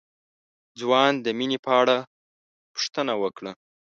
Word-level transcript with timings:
ځوان 0.79 1.11
د 1.25 1.27
مينې 1.37 1.57
په 1.65 1.71
اړه 1.81 1.97
پوښتنه 2.71 3.13
وکړه. 3.21 3.51